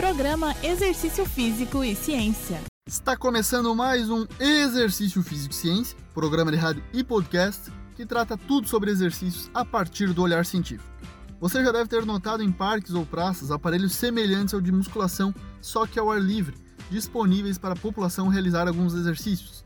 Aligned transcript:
Programa 0.00 0.56
Exercício 0.62 1.26
Físico 1.26 1.84
e 1.84 1.94
Ciência. 1.94 2.58
Está 2.88 3.18
começando 3.18 3.74
mais 3.74 4.08
um 4.08 4.26
Exercício 4.40 5.22
Físico 5.22 5.52
e 5.52 5.56
Ciência, 5.56 5.94
programa 6.14 6.50
de 6.50 6.56
rádio 6.56 6.82
e 6.94 7.04
podcast 7.04 7.70
que 7.94 8.06
trata 8.06 8.34
tudo 8.34 8.66
sobre 8.66 8.90
exercícios 8.90 9.50
a 9.52 9.62
partir 9.62 10.14
do 10.14 10.22
olhar 10.22 10.46
científico. 10.46 10.90
Você 11.38 11.62
já 11.62 11.70
deve 11.70 11.86
ter 11.86 12.06
notado 12.06 12.42
em 12.42 12.50
parques 12.50 12.94
ou 12.94 13.04
praças 13.04 13.50
aparelhos 13.50 13.92
semelhantes 13.92 14.54
ao 14.54 14.60
de 14.62 14.72
musculação, 14.72 15.34
só 15.60 15.86
que 15.86 15.98
ao 15.98 16.10
ar 16.10 16.18
livre, 16.18 16.56
disponíveis 16.90 17.58
para 17.58 17.74
a 17.74 17.78
população 17.78 18.28
realizar 18.28 18.66
alguns 18.66 18.94
exercícios. 18.94 19.62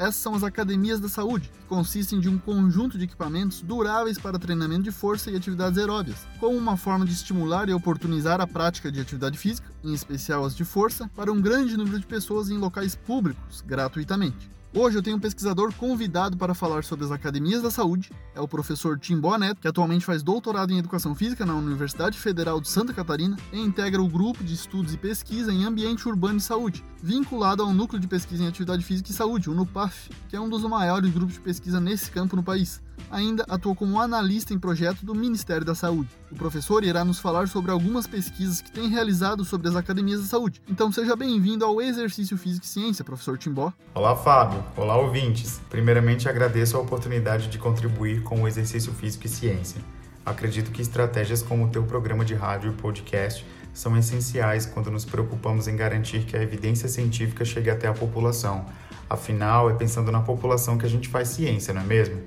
Essas 0.00 0.16
são 0.16 0.34
as 0.34 0.42
academias 0.42 0.98
da 0.98 1.10
saúde, 1.10 1.50
que 1.50 1.66
consistem 1.66 2.18
de 2.18 2.26
um 2.26 2.38
conjunto 2.38 2.96
de 2.96 3.04
equipamentos 3.04 3.60
duráveis 3.60 4.16
para 4.16 4.38
treinamento 4.38 4.84
de 4.84 4.90
força 4.90 5.30
e 5.30 5.36
atividades 5.36 5.78
aeróbias, 5.78 6.26
como 6.38 6.56
uma 6.56 6.74
forma 6.74 7.04
de 7.04 7.12
estimular 7.12 7.68
e 7.68 7.74
oportunizar 7.74 8.40
a 8.40 8.46
prática 8.46 8.90
de 8.90 8.98
atividade 8.98 9.36
física, 9.36 9.70
em 9.84 9.92
especial 9.92 10.42
as 10.42 10.56
de 10.56 10.64
força, 10.64 11.06
para 11.14 11.30
um 11.30 11.38
grande 11.38 11.76
número 11.76 12.00
de 12.00 12.06
pessoas 12.06 12.48
em 12.48 12.56
locais 12.56 12.94
públicos, 12.94 13.62
gratuitamente. 13.66 14.50
Hoje 14.72 14.96
eu 14.96 15.02
tenho 15.02 15.16
um 15.16 15.20
pesquisador 15.20 15.74
convidado 15.74 16.36
para 16.36 16.54
falar 16.54 16.84
sobre 16.84 17.04
as 17.04 17.10
academias 17.10 17.60
da 17.60 17.72
saúde, 17.72 18.12
é 18.36 18.40
o 18.40 18.46
professor 18.46 18.96
Tim 18.96 19.18
Boanet, 19.18 19.58
que 19.60 19.66
atualmente 19.66 20.04
faz 20.04 20.22
doutorado 20.22 20.72
em 20.72 20.78
Educação 20.78 21.12
Física 21.12 21.44
na 21.44 21.56
Universidade 21.56 22.16
Federal 22.16 22.60
de 22.60 22.68
Santa 22.68 22.92
Catarina 22.92 23.36
e 23.52 23.58
integra 23.58 24.00
o 24.00 24.08
grupo 24.08 24.44
de 24.44 24.54
estudos 24.54 24.94
e 24.94 24.96
pesquisa 24.96 25.52
em 25.52 25.64
ambiente 25.64 26.08
urbano 26.08 26.38
e 26.38 26.40
saúde, 26.40 26.84
vinculado 27.02 27.64
ao 27.64 27.74
Núcleo 27.74 28.00
de 28.00 28.06
Pesquisa 28.06 28.44
em 28.44 28.46
Atividade 28.46 28.84
Física 28.84 29.10
e 29.10 29.12
Saúde, 29.12 29.50
o 29.50 29.54
NUPAF, 29.54 30.08
que 30.28 30.36
é 30.36 30.40
um 30.40 30.48
dos 30.48 30.62
maiores 30.62 31.12
grupos 31.12 31.34
de 31.34 31.40
pesquisa 31.40 31.80
nesse 31.80 32.08
campo 32.08 32.36
no 32.36 32.42
país 32.42 32.80
ainda 33.10 33.44
atuou 33.48 33.74
como 33.74 34.00
analista 34.00 34.52
em 34.52 34.58
projeto 34.58 35.04
do 35.04 35.14
Ministério 35.14 35.64
da 35.64 35.74
Saúde. 35.74 36.08
O 36.30 36.34
professor 36.34 36.84
irá 36.84 37.04
nos 37.04 37.18
falar 37.18 37.48
sobre 37.48 37.70
algumas 37.70 38.06
pesquisas 38.06 38.60
que 38.60 38.70
tem 38.70 38.88
realizado 38.88 39.44
sobre 39.44 39.68
as 39.68 39.76
academias 39.76 40.20
da 40.20 40.26
saúde. 40.26 40.60
Então 40.68 40.90
seja 40.90 41.14
bem-vindo 41.14 41.64
ao 41.64 41.80
Exercício 41.80 42.36
Físico 42.36 42.64
e 42.64 42.68
Ciência, 42.68 43.04
professor 43.04 43.38
Timbó. 43.38 43.72
Olá, 43.94 44.16
Fábio. 44.16 44.64
Olá, 44.76 44.96
ouvintes. 44.96 45.60
Primeiramente, 45.70 46.28
agradeço 46.28 46.76
a 46.76 46.80
oportunidade 46.80 47.48
de 47.48 47.58
contribuir 47.58 48.22
com 48.22 48.42
o 48.42 48.48
Exercício 48.48 48.92
Físico 48.92 49.26
e 49.26 49.28
Ciência. 49.28 49.80
Acredito 50.24 50.70
que 50.70 50.82
estratégias 50.82 51.42
como 51.42 51.66
o 51.66 51.68
teu 51.68 51.82
programa 51.82 52.24
de 52.24 52.34
rádio 52.34 52.72
e 52.72 52.74
podcast 52.74 53.44
são 53.72 53.96
essenciais 53.96 54.66
quando 54.66 54.90
nos 54.90 55.04
preocupamos 55.04 55.68
em 55.68 55.76
garantir 55.76 56.24
que 56.24 56.36
a 56.36 56.42
evidência 56.42 56.88
científica 56.88 57.44
chegue 57.44 57.70
até 57.70 57.88
a 57.88 57.92
população. 57.92 58.66
Afinal, 59.08 59.70
é 59.70 59.74
pensando 59.74 60.12
na 60.12 60.20
população 60.20 60.78
que 60.78 60.86
a 60.86 60.88
gente 60.88 61.08
faz 61.08 61.28
ciência, 61.28 61.74
não 61.74 61.82
é 61.82 61.84
mesmo? 61.84 62.20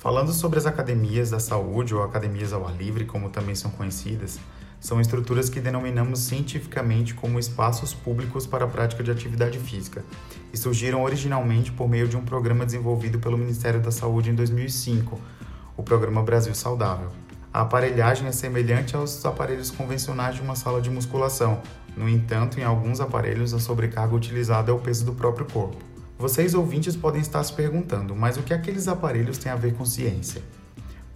Falando 0.00 0.32
sobre 0.32 0.58
as 0.58 0.64
academias 0.64 1.28
da 1.28 1.38
saúde 1.38 1.94
ou 1.94 2.02
academias 2.02 2.54
ao 2.54 2.66
ar 2.66 2.74
livre, 2.74 3.04
como 3.04 3.28
também 3.28 3.54
são 3.54 3.70
conhecidas, 3.70 4.40
são 4.80 4.98
estruturas 4.98 5.50
que 5.50 5.60
denominamos 5.60 6.20
cientificamente 6.20 7.12
como 7.12 7.38
espaços 7.38 7.92
públicos 7.92 8.46
para 8.46 8.64
a 8.64 8.66
prática 8.66 9.04
de 9.04 9.10
atividade 9.10 9.58
física 9.58 10.02
e 10.54 10.56
surgiram 10.56 11.02
originalmente 11.02 11.70
por 11.70 11.86
meio 11.86 12.08
de 12.08 12.16
um 12.16 12.24
programa 12.24 12.64
desenvolvido 12.64 13.18
pelo 13.18 13.36
Ministério 13.36 13.78
da 13.78 13.90
Saúde 13.90 14.30
em 14.30 14.34
2005, 14.34 15.20
o 15.76 15.82
Programa 15.82 16.22
Brasil 16.22 16.54
Saudável. 16.54 17.10
A 17.52 17.60
aparelhagem 17.60 18.26
é 18.26 18.32
semelhante 18.32 18.96
aos 18.96 19.22
aparelhos 19.26 19.70
convencionais 19.70 20.34
de 20.34 20.40
uma 20.40 20.56
sala 20.56 20.80
de 20.80 20.88
musculação, 20.88 21.60
no 21.94 22.08
entanto, 22.08 22.58
em 22.58 22.64
alguns 22.64 23.02
aparelhos 23.02 23.52
a 23.52 23.58
sobrecarga 23.58 24.14
utilizada 24.14 24.70
é 24.70 24.74
o 24.74 24.78
peso 24.78 25.04
do 25.04 25.12
próprio 25.12 25.44
corpo. 25.44 25.89
Vocês 26.20 26.52
ouvintes 26.52 26.94
podem 26.94 27.22
estar 27.22 27.42
se 27.42 27.50
perguntando, 27.50 28.14
mas 28.14 28.36
o 28.36 28.42
que 28.42 28.52
aqueles 28.52 28.88
aparelhos 28.88 29.38
têm 29.38 29.50
a 29.50 29.56
ver 29.56 29.72
com 29.72 29.86
ciência? 29.86 30.42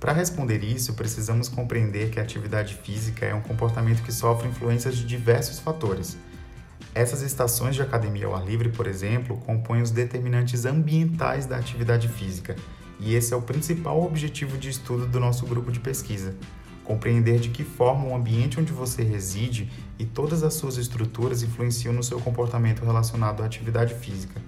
Para 0.00 0.14
responder 0.14 0.64
isso, 0.64 0.94
precisamos 0.94 1.46
compreender 1.46 2.08
que 2.08 2.18
a 2.18 2.22
atividade 2.22 2.74
física 2.76 3.26
é 3.26 3.34
um 3.34 3.42
comportamento 3.42 4.02
que 4.02 4.10
sofre 4.10 4.48
influências 4.48 4.96
de 4.96 5.04
diversos 5.04 5.58
fatores. 5.58 6.16
Essas 6.94 7.20
estações 7.20 7.74
de 7.74 7.82
academia 7.82 8.24
ao 8.24 8.34
ar 8.34 8.46
livre, 8.46 8.70
por 8.70 8.86
exemplo, 8.86 9.36
compõem 9.36 9.82
os 9.82 9.90
determinantes 9.90 10.64
ambientais 10.64 11.44
da 11.44 11.58
atividade 11.58 12.08
física, 12.08 12.56
e 12.98 13.14
esse 13.14 13.34
é 13.34 13.36
o 13.36 13.42
principal 13.42 14.02
objetivo 14.02 14.56
de 14.56 14.70
estudo 14.70 15.06
do 15.06 15.20
nosso 15.20 15.44
grupo 15.44 15.70
de 15.70 15.80
pesquisa. 15.80 16.34
Compreender 16.82 17.38
de 17.40 17.50
que 17.50 17.62
forma 17.62 18.06
o 18.06 18.16
ambiente 18.16 18.58
onde 18.58 18.72
você 18.72 19.02
reside 19.02 19.70
e 19.98 20.06
todas 20.06 20.42
as 20.42 20.54
suas 20.54 20.78
estruturas 20.78 21.42
influenciam 21.42 21.92
no 21.92 22.02
seu 22.02 22.18
comportamento 22.18 22.82
relacionado 22.82 23.42
à 23.42 23.44
atividade 23.44 23.92
física. 23.92 24.40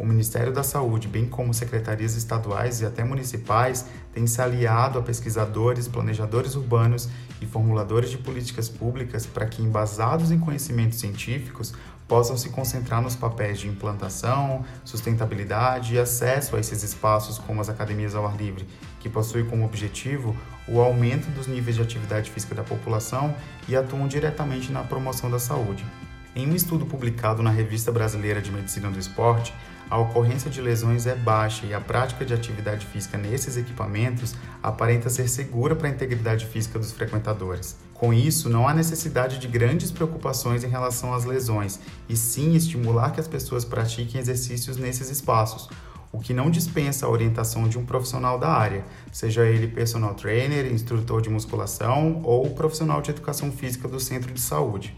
O 0.00 0.06
Ministério 0.06 0.50
da 0.50 0.62
Saúde, 0.62 1.06
bem 1.06 1.26
como 1.26 1.52
secretarias 1.52 2.16
estaduais 2.16 2.80
e 2.80 2.86
até 2.86 3.04
municipais, 3.04 3.84
têm 4.14 4.26
se 4.26 4.40
aliado 4.40 4.98
a 4.98 5.02
pesquisadores, 5.02 5.86
planejadores 5.86 6.54
urbanos 6.54 7.06
e 7.38 7.44
formuladores 7.44 8.08
de 8.08 8.16
políticas 8.16 8.66
públicas 8.66 9.26
para 9.26 9.44
que, 9.44 9.60
embasados 9.60 10.30
em 10.30 10.40
conhecimentos 10.40 10.98
científicos, 10.98 11.74
possam 12.08 12.34
se 12.34 12.48
concentrar 12.48 13.02
nos 13.02 13.14
papéis 13.14 13.58
de 13.58 13.68
implantação, 13.68 14.64
sustentabilidade 14.86 15.94
e 15.94 15.98
acesso 15.98 16.56
a 16.56 16.60
esses 16.60 16.82
espaços, 16.82 17.36
como 17.36 17.60
as 17.60 17.68
academias 17.68 18.14
ao 18.14 18.26
ar 18.26 18.38
livre, 18.38 18.66
que 19.00 19.08
possuem 19.10 19.44
como 19.44 19.66
objetivo 19.66 20.34
o 20.66 20.80
aumento 20.80 21.30
dos 21.32 21.46
níveis 21.46 21.76
de 21.76 21.82
atividade 21.82 22.30
física 22.30 22.54
da 22.54 22.64
população 22.64 23.34
e 23.68 23.76
atuam 23.76 24.08
diretamente 24.08 24.72
na 24.72 24.82
promoção 24.82 25.30
da 25.30 25.38
saúde. 25.38 25.84
Em 26.34 26.48
um 26.48 26.54
estudo 26.54 26.86
publicado 26.86 27.42
na 27.42 27.50
Revista 27.50 27.90
Brasileira 27.90 28.40
de 28.40 28.52
Medicina 28.52 28.88
do 28.88 29.00
Esporte, 29.00 29.52
a 29.90 29.98
ocorrência 29.98 30.48
de 30.48 30.60
lesões 30.60 31.04
é 31.04 31.16
baixa 31.16 31.66
e 31.66 31.74
a 31.74 31.80
prática 31.80 32.24
de 32.24 32.32
atividade 32.32 32.86
física 32.86 33.18
nesses 33.18 33.56
equipamentos 33.56 34.36
aparenta 34.62 35.10
ser 35.10 35.26
segura 35.26 35.74
para 35.74 35.88
a 35.88 35.90
integridade 35.90 36.46
física 36.46 36.78
dos 36.78 36.92
frequentadores. 36.92 37.76
Com 37.92 38.14
isso, 38.14 38.48
não 38.48 38.68
há 38.68 38.72
necessidade 38.72 39.38
de 39.38 39.48
grandes 39.48 39.90
preocupações 39.90 40.62
em 40.62 40.68
relação 40.68 41.12
às 41.12 41.24
lesões, 41.24 41.80
e 42.08 42.16
sim 42.16 42.54
estimular 42.54 43.10
que 43.10 43.18
as 43.18 43.26
pessoas 43.26 43.64
pratiquem 43.64 44.20
exercícios 44.20 44.76
nesses 44.76 45.10
espaços, 45.10 45.68
o 46.12 46.20
que 46.20 46.32
não 46.32 46.48
dispensa 46.48 47.06
a 47.06 47.10
orientação 47.10 47.68
de 47.68 47.76
um 47.76 47.84
profissional 47.84 48.38
da 48.38 48.50
área, 48.50 48.84
seja 49.10 49.44
ele 49.44 49.66
personal 49.66 50.14
trainer, 50.14 50.72
instrutor 50.72 51.20
de 51.20 51.28
musculação 51.28 52.20
ou 52.22 52.48
profissional 52.50 53.02
de 53.02 53.10
educação 53.10 53.50
física 53.50 53.88
do 53.88 53.98
centro 53.98 54.32
de 54.32 54.40
saúde. 54.40 54.96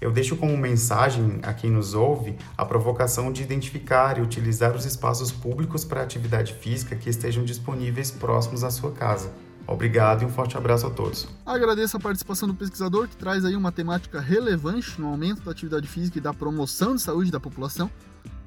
Eu 0.00 0.10
deixo 0.10 0.34
como 0.34 0.56
mensagem 0.56 1.40
a 1.42 1.52
quem 1.52 1.70
nos 1.70 1.92
ouve 1.92 2.34
a 2.56 2.64
provocação 2.64 3.30
de 3.30 3.42
identificar 3.42 4.16
e 4.16 4.22
utilizar 4.22 4.74
os 4.74 4.86
espaços 4.86 5.30
públicos 5.30 5.84
para 5.84 6.02
atividade 6.02 6.54
física 6.54 6.96
que 6.96 7.10
estejam 7.10 7.44
disponíveis 7.44 8.10
próximos 8.10 8.64
à 8.64 8.70
sua 8.70 8.92
casa. 8.92 9.30
Obrigado 9.66 10.22
e 10.22 10.24
um 10.24 10.30
forte 10.30 10.56
abraço 10.56 10.86
a 10.86 10.90
todos. 10.90 11.28
Agradeço 11.44 11.96
a 11.98 12.00
participação 12.00 12.48
do 12.48 12.54
pesquisador 12.54 13.08
que 13.08 13.16
traz 13.16 13.44
aí 13.44 13.54
uma 13.54 13.70
temática 13.70 14.20
relevante 14.20 14.98
no 14.98 15.08
aumento 15.08 15.42
da 15.42 15.50
atividade 15.50 15.86
física 15.86 16.18
e 16.18 16.20
da 16.20 16.32
promoção 16.32 16.96
de 16.96 17.02
saúde 17.02 17.30
da 17.30 17.38
população. 17.38 17.90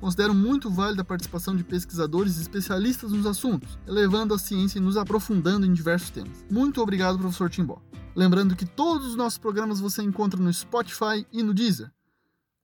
Considero 0.01 0.33
muito 0.33 0.69
válida 0.69 1.01
a 1.01 1.05
participação 1.05 1.55
de 1.55 1.63
pesquisadores 1.63 2.37
e 2.37 2.41
especialistas 2.41 3.11
nos 3.11 3.25
assuntos, 3.25 3.77
elevando 3.87 4.33
a 4.33 4.39
ciência 4.39 4.79
e 4.79 4.81
nos 4.81 4.97
aprofundando 4.97 5.65
em 5.65 5.71
diversos 5.71 6.09
temas. 6.09 6.43
Muito 6.51 6.81
obrigado, 6.81 7.17
professor 7.17 7.49
Timbó. 7.49 7.79
Lembrando 8.15 8.55
que 8.55 8.65
todos 8.65 9.07
os 9.07 9.15
nossos 9.15 9.39
programas 9.39 9.79
você 9.79 10.03
encontra 10.03 10.39
no 10.39 10.53
Spotify 10.53 11.25
e 11.31 11.41
no 11.41 11.53
Deezer. 11.53 11.91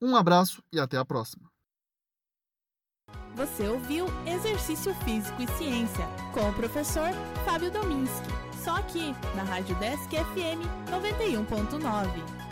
Um 0.00 0.16
abraço 0.16 0.62
e 0.72 0.78
até 0.78 0.96
a 0.96 1.04
próxima. 1.04 1.50
Você 3.34 3.68
ouviu 3.68 4.06
Exercício 4.26 4.94
Físico 5.04 5.40
e 5.42 5.48
Ciência 5.58 6.06
com 6.32 6.48
o 6.48 6.52
professor 6.54 7.10
Fábio 7.44 7.70
Dominski, 7.70 8.28
só 8.62 8.76
aqui 8.76 9.14
na 9.34 9.42
Rádio 9.42 9.74
Desk 9.76 10.10
FM 10.10 10.62
91.9. 10.90 12.49